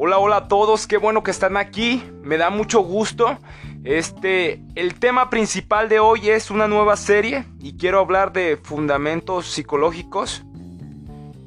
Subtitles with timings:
[0.00, 3.36] Hola, hola a todos, qué bueno que están aquí, me da mucho gusto.
[3.82, 9.48] Este, el tema principal de hoy es una nueva serie y quiero hablar de fundamentos
[9.48, 10.44] psicológicos.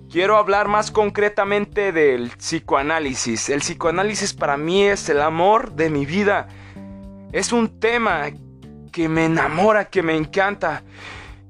[0.10, 3.48] Quiero hablar más concretamente del psicoanálisis.
[3.48, 6.50] El psicoanálisis para mí es el amor de mi vida.
[7.32, 8.32] Es un tema
[8.92, 10.84] que me enamora, que me encanta.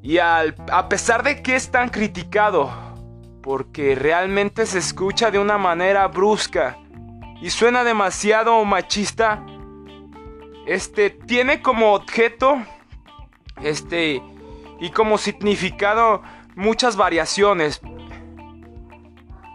[0.04, 2.70] Y a pesar de que es tan criticado,
[3.42, 6.78] porque realmente se escucha de una manera brusca
[7.42, 9.44] y suena demasiado machista,
[10.68, 12.62] este tiene como objeto
[13.64, 14.22] este
[14.80, 16.22] y como significado
[16.56, 17.82] muchas variaciones.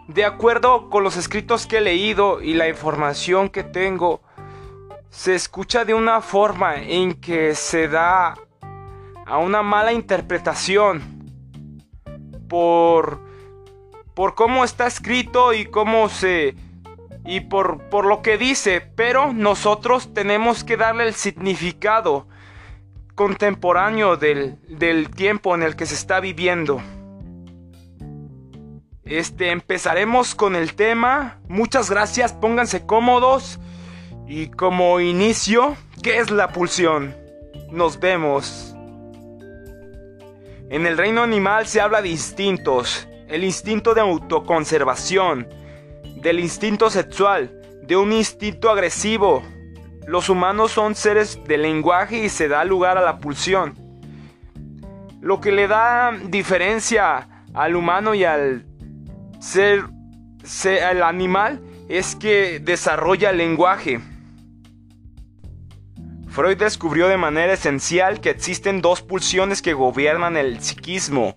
[0.09, 4.21] De acuerdo con los escritos que he leído y la información que tengo,
[5.11, 8.35] se escucha de una forma en que se da
[9.27, 11.03] a una mala interpretación
[12.49, 13.25] por
[14.15, 16.55] por cómo está escrito y cómo se
[17.27, 22.29] y por, por lo que dice, pero nosotros tenemos que darle el significado
[23.15, 26.81] contemporáneo del, del tiempo en el que se está viviendo.
[29.05, 31.41] Este, empezaremos con el tema.
[31.49, 33.59] Muchas gracias, pónganse cómodos.
[34.27, 37.17] Y como inicio, ¿qué es la pulsión?
[37.71, 38.75] Nos vemos.
[40.69, 45.49] En el reino animal se habla de instintos el instinto de autoconservación,
[46.27, 47.53] del instinto sexual,
[47.85, 49.45] de un instinto agresivo.
[50.09, 53.75] Los humanos son seres de lenguaje y se da lugar a la pulsión.
[55.21, 58.67] Lo que le da diferencia al humano y al
[59.39, 59.85] ser,
[60.85, 64.01] al animal es que desarrolla el lenguaje.
[66.27, 71.37] Freud descubrió de manera esencial que existen dos pulsiones que gobiernan el psiquismo,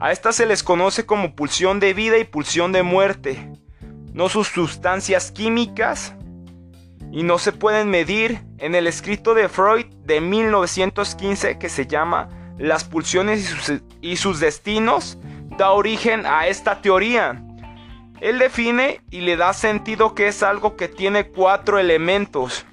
[0.00, 3.50] a estas se les conoce como pulsión de vida y pulsión de muerte.
[4.12, 6.14] No sus sustancias químicas
[7.12, 12.28] y no se pueden medir en el escrito de Freud de 1915 que se llama
[12.58, 15.18] Las pulsiones y sus, destinos
[15.56, 17.42] da origen a esta teoría.
[18.20, 22.66] Él define y le da sentido que es algo que tiene cuatro elementos.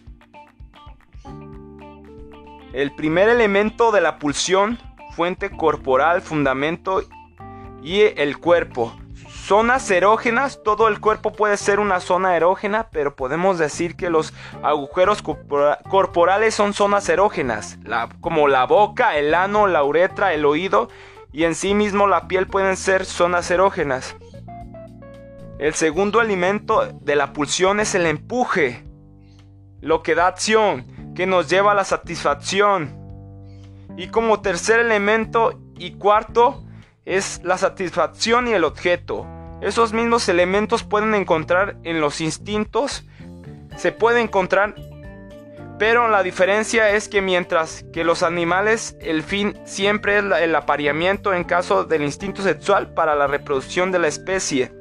[2.73, 4.79] El primer elemento de la pulsión,
[5.15, 7.03] fuente corporal, fundamento
[7.81, 8.93] y el cuerpo.
[9.45, 14.33] Zonas erógenas, todo el cuerpo puede ser una zona erógena, pero podemos decir que los
[14.63, 17.77] agujeros corporales son zonas erógenas,
[18.21, 20.89] como la boca, el ano, la uretra, el oído
[21.31, 24.15] y en sí mismo la piel pueden ser zonas erógenas.
[25.59, 28.83] El segundo elemento de la pulsión es el empuje,
[29.79, 32.97] lo que da acción, que nos lleva a la satisfacción.
[33.95, 36.63] Y como tercer elemento y cuarto,
[37.05, 39.34] es la satisfacción y el objeto.
[39.65, 43.03] Esos mismos elementos pueden encontrar en los instintos,
[43.75, 44.75] se puede encontrar,
[45.79, 51.33] pero la diferencia es que mientras que los animales el fin siempre es el apareamiento
[51.33, 54.71] en caso del instinto sexual para la reproducción de la especie.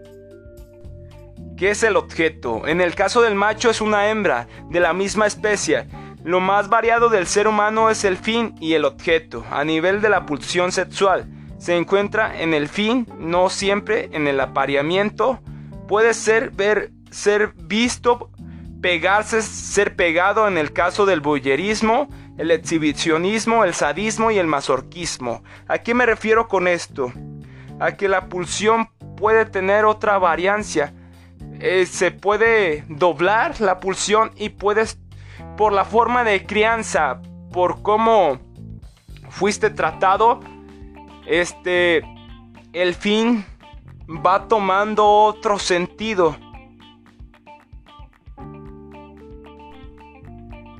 [1.56, 2.66] ¿Qué es el objeto?
[2.66, 5.87] En el caso del macho es una hembra de la misma especie.
[6.25, 10.11] Lo más variado del ser humano es el fin y el objeto a nivel de
[10.11, 11.27] la pulsión sexual
[11.64, 15.41] se encuentra en el fin, no siempre en el apareamiento.
[15.88, 18.30] Puede ser ver, ser visto,
[18.82, 25.42] pegarse, ser pegado en el caso del boyerismo, el exhibicionismo, el sadismo y el masorquismo.
[25.66, 27.10] ¿A qué me refiero con esto?
[27.80, 30.92] A que la pulsión puede tener otra variancia.
[31.60, 34.98] Eh, se puede doblar la pulsión y puedes,
[35.56, 38.38] por la forma de crianza, por cómo
[39.30, 40.41] fuiste tratado,
[41.26, 42.02] este,
[42.72, 43.44] el fin
[44.08, 46.36] va tomando otro sentido.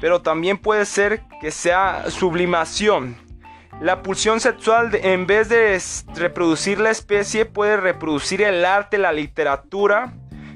[0.01, 3.17] Pero también puede ser que sea sublimación.
[3.81, 5.81] La pulsión sexual en vez de
[6.15, 10.15] reproducir la especie puede reproducir el arte, la literatura.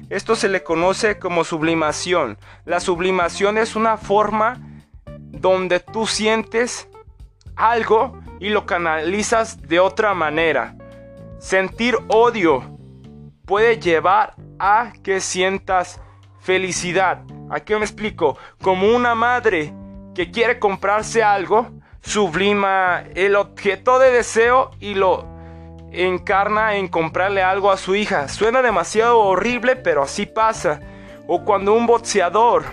[0.09, 2.37] Esto se le conoce como sublimación.
[2.65, 4.61] La sublimación es una forma
[5.05, 6.87] donde tú sientes
[7.55, 10.75] algo y lo canalizas de otra manera.
[11.39, 12.77] Sentir odio
[13.45, 16.01] puede llevar a que sientas
[16.39, 17.21] felicidad.
[17.49, 18.37] ¿A qué me explico?
[18.61, 19.73] Como una madre
[20.13, 21.69] que quiere comprarse algo,
[22.01, 25.27] sublima el objeto de deseo y lo
[25.91, 28.27] encarna en comprarle algo a su hija.
[28.27, 30.79] Suena demasiado horrible, pero así pasa.
[31.27, 32.63] O cuando un boxeador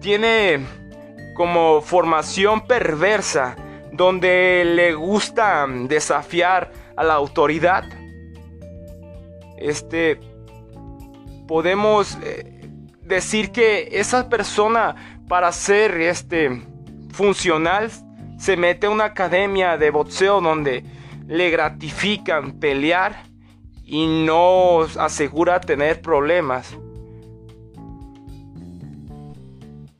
[0.00, 0.60] tiene
[1.34, 3.56] como formación perversa
[3.92, 7.84] donde le gusta desafiar a la autoridad.
[9.56, 10.20] Este
[11.46, 12.70] podemos eh,
[13.02, 16.62] decir que esa persona para ser este
[17.10, 17.90] funcional
[18.38, 20.84] se mete a una academia de boxeo donde
[21.26, 23.24] le gratifican pelear
[23.84, 26.76] y no asegura tener problemas.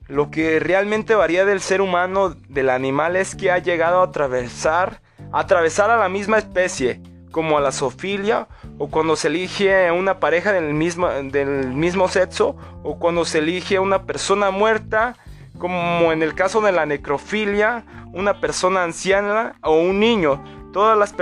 [0.09, 5.03] Lo que realmente varía del ser humano del animal es que ha llegado a atravesar,
[5.33, 10.55] atravesar a la misma especie, como a la zoofilia, o cuando se elige una pareja
[10.55, 15.15] del mismo, del mismo sexo, o cuando se elige una persona muerta,
[15.59, 17.85] como en el caso de la necrofilia,
[18.15, 20.43] una persona anciana o un niño.
[20.73, 21.15] Todas las,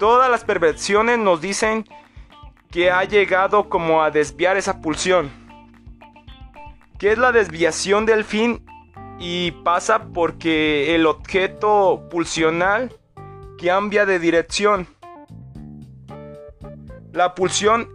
[0.00, 1.84] todas las perversiones nos dicen
[2.72, 5.43] que ha llegado como a desviar esa pulsión
[6.98, 8.64] que es la desviación del fin
[9.18, 12.92] y pasa porque el objeto pulsional
[13.62, 14.86] cambia de dirección.
[17.12, 17.88] La pulsión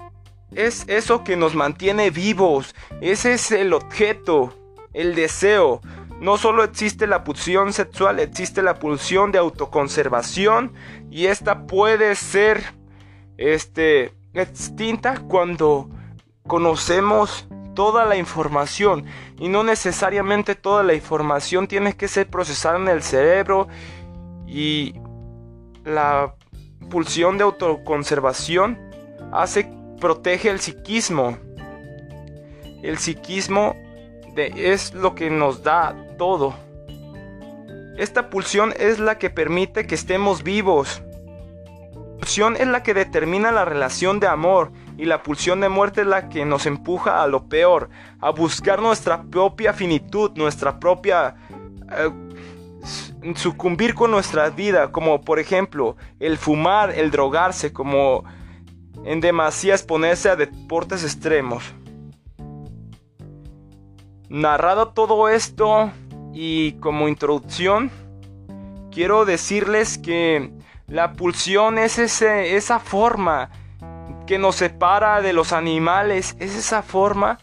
[0.55, 4.53] es eso que nos mantiene vivos, ese es el objeto,
[4.93, 5.81] el deseo.
[6.19, 10.73] No solo existe la pulsión sexual, existe la pulsión de autoconservación
[11.09, 12.73] y esta puede ser
[13.37, 15.89] este extinta cuando
[16.45, 17.47] conocemos
[17.79, 19.05] toda la información
[19.37, 23.69] y no necesariamente toda la información tiene que ser procesada en el cerebro
[24.45, 24.95] y
[25.85, 26.35] la
[26.89, 28.77] pulsión de autoconservación
[29.31, 29.71] hace
[30.01, 31.37] protege el psiquismo.
[32.83, 33.77] El psiquismo
[34.35, 36.55] es lo que nos da todo.
[37.97, 41.01] Esta pulsión es la que permite que estemos vivos.
[41.95, 46.01] La pulsión es la que determina la relación de amor y la pulsión de muerte
[46.01, 51.35] es la que nos empuja a lo peor, a buscar nuestra propia finitud, nuestra propia...
[51.97, 52.11] Eh,
[53.35, 58.23] sucumbir con nuestra vida, como por ejemplo el fumar, el drogarse, como
[59.03, 61.63] en demasía exponerse a deportes extremos.
[64.29, 65.91] Narrado todo esto
[66.33, 67.91] y como introducción,
[68.91, 70.51] quiero decirles que
[70.87, 73.49] la pulsión es ese, esa forma
[74.29, 77.39] que nos separa de los animales es esa forma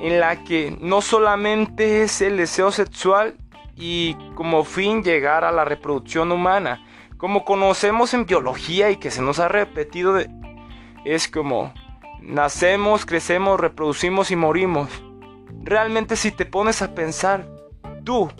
[0.00, 3.36] en la que no solamente es el deseo sexual
[3.76, 6.84] y como fin llegar a la reproducción humana,
[7.16, 10.18] como conocemos en biología y que se nos ha repetido,
[11.04, 11.72] es como
[12.22, 14.88] nacemos, crecemos, reproducimos y morimos.
[15.62, 17.46] Realmente si te pones a pensar,
[18.02, 18.32] tú,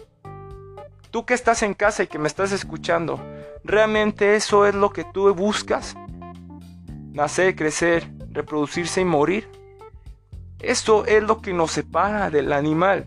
[1.12, 3.24] tú que estás en casa y que me estás escuchando,
[3.62, 5.94] ¿realmente eso es lo que tú buscas?
[7.18, 9.48] Nacer, crecer, reproducirse y morir.
[10.60, 13.06] Esto es lo que nos separa del animal.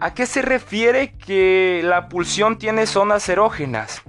[0.00, 4.02] ¿A qué se refiere que la pulsión tiene zonas erógenas?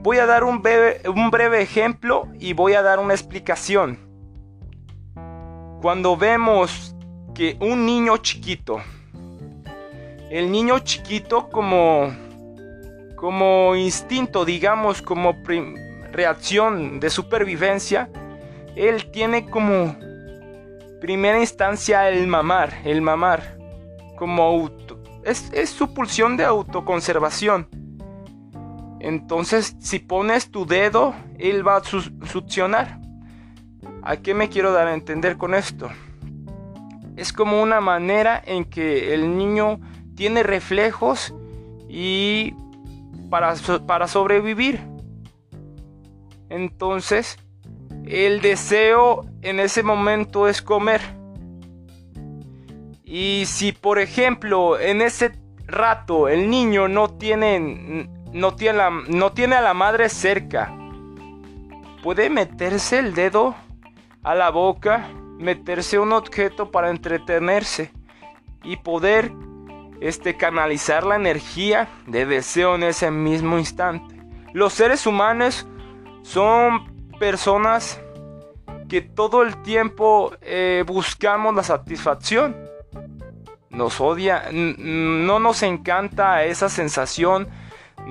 [0.00, 3.98] Voy a dar un breve, ejemplo y voy a dar una explicación.
[5.82, 6.96] Cuando vemos
[7.34, 8.78] que un niño chiquito,
[10.30, 12.27] el niño chiquito como
[13.18, 15.36] como instinto, digamos, como
[16.12, 18.08] reacción de supervivencia,
[18.76, 19.96] él tiene como
[21.00, 23.58] primera instancia el mamar, el mamar,
[24.16, 27.68] como auto, es, es su pulsión de autoconservación.
[29.00, 33.00] Entonces, si pones tu dedo, él va a succionar.
[34.02, 35.88] ¿A qué me quiero dar a entender con esto?
[37.16, 39.80] Es como una manera en que el niño
[40.14, 41.34] tiene reflejos
[41.88, 42.54] y
[43.30, 44.80] para, sobrevivir.
[46.48, 47.38] Entonces,
[48.06, 51.00] el deseo en ese momento es comer.
[53.04, 55.32] Y si por ejemplo en ese
[55.66, 60.74] rato el niño no tiene, no tiene, no tiene a la madre cerca,
[62.02, 63.54] puede meterse el dedo
[64.22, 65.08] a la boca,
[65.38, 67.92] meterse un objeto para entretenerse
[68.62, 69.32] y poder
[70.00, 74.16] este, canalizar la energía de deseo en ese mismo instante.
[74.52, 75.66] Los seres humanos
[76.22, 78.00] son personas
[78.88, 82.56] que todo el tiempo eh, buscamos la satisfacción.
[83.70, 87.48] Nos odia, no nos encanta esa sensación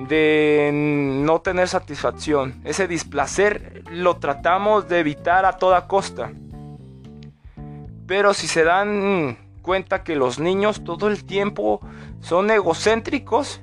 [0.08, 2.60] de no tener satisfacción.
[2.64, 6.32] Ese displacer lo tratamos de evitar a toda costa.
[8.06, 9.36] Pero si se dan
[9.68, 11.82] cuenta que los niños todo el tiempo
[12.20, 13.60] son egocéntricos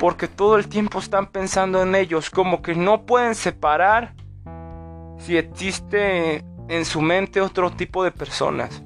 [0.00, 4.12] porque todo el tiempo están pensando en ellos, como que no pueden separar
[5.18, 8.82] si existe en su mente otro tipo de personas.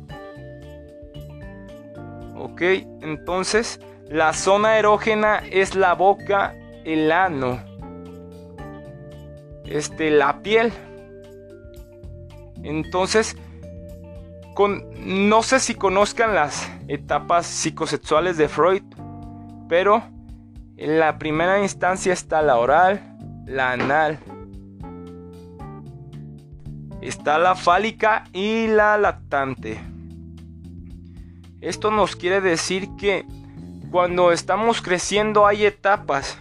[2.36, 2.60] Ok,
[3.00, 3.80] entonces
[4.10, 6.54] la zona erógena es la boca,
[6.84, 7.58] el ano.
[9.64, 10.74] este, la piel.
[12.62, 13.34] Entonces,
[14.66, 18.82] no sé si conozcan las etapas psicosexuales de Freud,
[19.68, 20.02] pero
[20.76, 24.18] en la primera instancia está la oral, la anal,
[27.00, 29.80] está la fálica y la lactante.
[31.60, 33.26] Esto nos quiere decir que
[33.90, 36.38] cuando estamos creciendo hay etapas,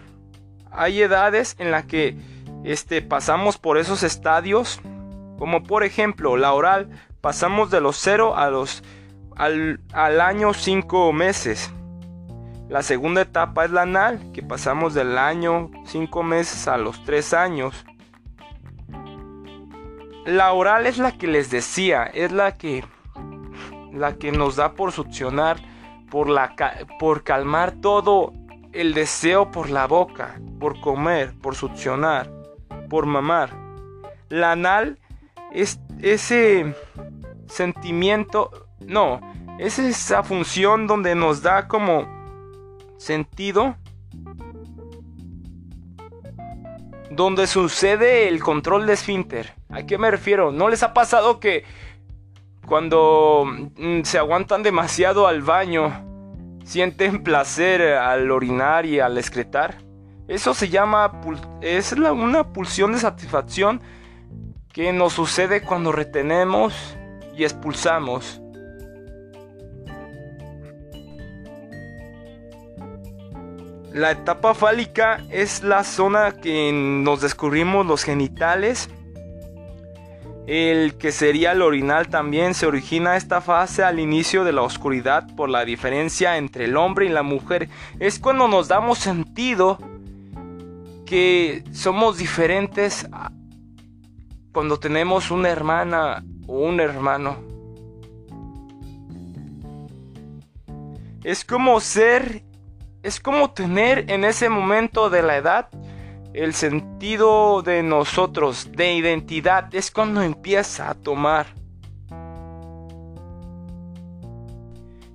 [0.71, 2.17] hay edades en las que
[2.63, 4.79] este, pasamos por esos estadios,
[5.37, 6.89] como por ejemplo la oral,
[7.21, 8.83] pasamos de los 0 a los,
[9.35, 11.71] al, al año 5 meses.
[12.69, 17.33] La segunda etapa es la anal, que pasamos del año 5 meses a los 3
[17.33, 17.85] años.
[20.25, 22.83] La oral es la que les decía, es la que
[23.97, 25.57] la que nos da por succionar,
[26.09, 26.55] por, la,
[26.99, 28.33] por calmar todo
[28.71, 32.29] el deseo por la boca, por comer, por succionar,
[32.89, 33.49] por mamar.
[34.29, 34.99] La anal
[35.51, 36.75] es ese
[37.47, 39.21] sentimiento, no,
[39.59, 42.07] es esa función donde nos da como
[42.97, 43.75] sentido,
[47.09, 49.53] donde sucede el control de esfínter.
[49.69, 50.51] ¿A qué me refiero?
[50.51, 51.63] ¿No les ha pasado que
[52.67, 56.05] cuando mm, se aguantan demasiado al baño,
[56.65, 59.77] sienten placer al orinar y al excretar.
[60.27, 61.21] Eso se llama,
[61.61, 63.81] es una pulsión de satisfacción
[64.73, 66.97] que nos sucede cuando retenemos
[67.37, 68.41] y expulsamos.
[73.93, 78.89] La etapa fálica es la zona que nos descubrimos los genitales
[80.47, 85.27] el que sería el orinal también se origina esta fase al inicio de la oscuridad
[85.35, 87.67] por la diferencia entre el hombre y la mujer.
[87.99, 89.77] Es cuando nos damos sentido
[91.05, 93.09] que somos diferentes
[94.57, 97.37] cuando tenemos una hermana o un hermano.
[101.23, 102.41] Es como ser,
[103.03, 105.69] es como tener en ese momento de la edad
[106.33, 111.45] el sentido de nosotros, de identidad, es cuando empieza a tomar.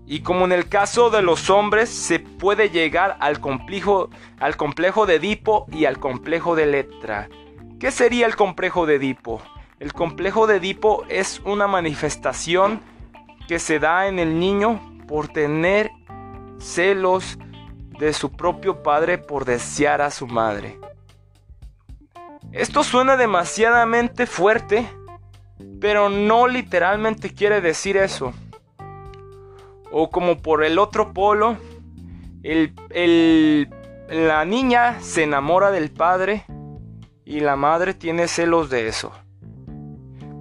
[0.06, 4.08] Y como en el caso de los hombres, se puede llegar al complejo,
[4.38, 7.28] al complejo de Edipo y al complejo de Letra.
[7.82, 9.42] ¿Qué sería el complejo de Edipo?
[9.80, 12.80] El complejo de Edipo es una manifestación
[13.48, 15.90] que se da en el niño por tener
[16.60, 17.40] celos
[17.98, 20.78] de su propio padre por desear a su madre.
[22.52, 24.88] Esto suena demasiadamente fuerte,
[25.80, 28.32] pero no literalmente quiere decir eso.
[29.90, 31.56] O como por el otro polo,
[34.08, 36.44] la niña se enamora del padre
[37.32, 39.10] y la madre tiene celos de eso.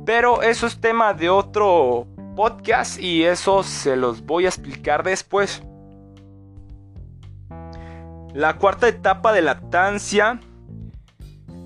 [0.06, 2.06] Pero eso es tema de otro
[2.36, 5.64] podcast y eso se los voy a explicar después.
[8.34, 10.40] La cuarta etapa de lactancia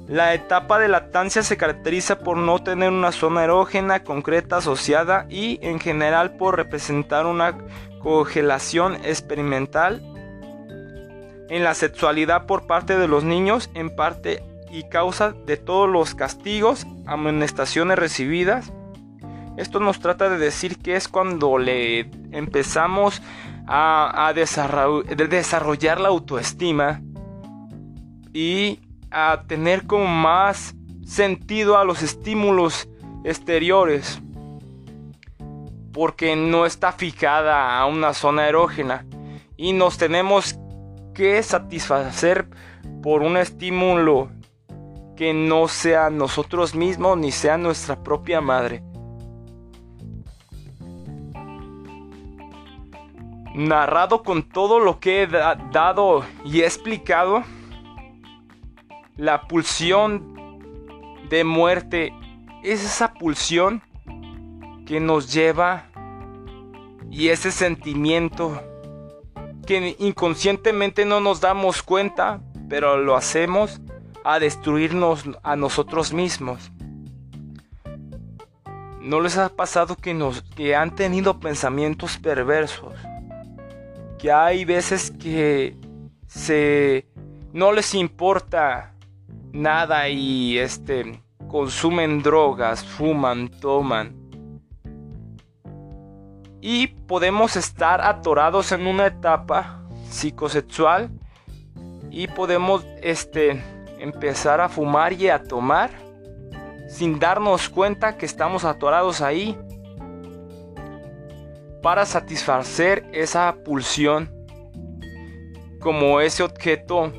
[0.07, 5.57] la etapa de lactancia se caracteriza por no tener una zona erógena concreta asociada y
[5.63, 7.57] en general por representar una
[8.03, 10.03] congelación experimental
[11.49, 14.43] en la sexualidad por parte de los niños en parte
[14.75, 18.73] y causa de todos los castigos, amonestaciones recibidas.
[19.55, 22.01] Esto nos trata de decir que es cuando le
[22.31, 23.21] empezamos
[23.67, 27.01] a, desarrollar la autoestima
[28.33, 32.89] y a tener como más sentido a los estímulos
[33.23, 34.21] exteriores
[35.93, 39.05] porque no está fijada a una zona erógena
[39.55, 40.59] y nos tenemos
[41.13, 42.49] que satisfacer
[43.01, 44.29] por un estímulo
[45.15, 48.83] que no sea nosotros mismos ni sea nuestra propia madre.
[53.53, 57.43] Narrado con todo lo que he dado y explicado,
[59.15, 60.35] la pulsión
[61.29, 62.13] de muerte
[62.63, 63.81] es esa pulsión
[64.85, 65.85] que nos lleva
[67.09, 68.61] y ese sentimiento
[69.65, 73.79] que inconscientemente no nos damos cuenta, pero lo hacemos
[74.25, 76.71] a destruirnos a nosotros mismos.
[78.99, 82.95] ¿No les ha pasado que, nos, que han tenido pensamientos perversos?
[84.17, 85.77] Que hay veces que
[86.27, 87.07] se
[87.53, 88.95] no les importa
[89.53, 94.15] nada y este consumen drogas, fuman, toman.
[96.61, 101.11] Y podemos estar atorados en una etapa psicosexual
[102.09, 105.91] y podemos este empezar a fumar y a tomar
[106.87, 109.57] sin darnos cuenta que estamos atorados ahí
[111.81, 114.31] para satisfacer esa pulsión
[115.79, 117.11] como ese objeto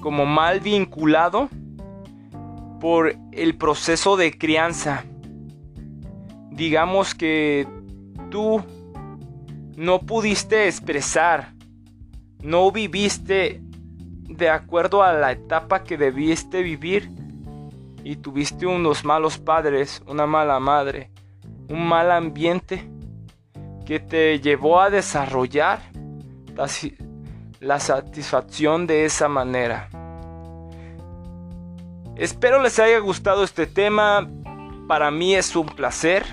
[0.00, 1.48] como mal vinculado
[2.80, 5.04] por el proceso de crianza.
[6.50, 7.66] Digamos que
[8.30, 8.62] tú
[9.76, 11.54] no pudiste expresar,
[12.42, 13.62] no viviste
[14.42, 17.08] de acuerdo a la etapa que debiste vivir
[18.02, 21.12] y tuviste unos malos padres, una mala madre,
[21.68, 22.90] un mal ambiente
[23.86, 25.78] que te llevó a desarrollar
[27.60, 29.88] la satisfacción de esa manera.
[32.16, 34.28] Espero les haya gustado este tema.
[34.88, 36.24] Para mí es un placer.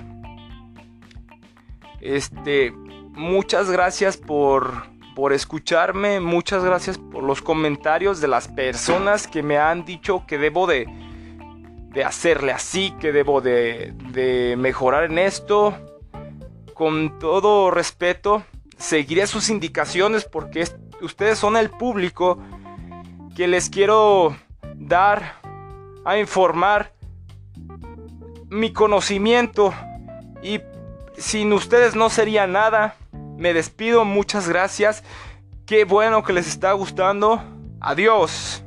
[2.02, 2.72] Este,
[3.12, 4.88] muchas gracias por,
[5.20, 6.22] por escucharme.
[6.22, 10.88] Muchas gracias por los comentarios de las personas que me han dicho que debo de,
[11.92, 15.78] de hacerle así, que debo de, de mejorar en esto.
[16.74, 18.44] Con todo respeto,
[18.78, 20.66] seguiré sus indicaciones porque
[21.02, 22.42] ustedes son el público
[23.36, 24.38] que les quiero
[24.76, 25.34] dar
[26.06, 26.94] a informar
[28.48, 29.74] mi conocimiento
[30.42, 30.62] y
[31.18, 32.96] sin ustedes no sería nada.
[33.40, 35.02] Me despido, muchas gracias.
[35.66, 37.42] Qué bueno que les está gustando.
[37.80, 38.62] Adiós.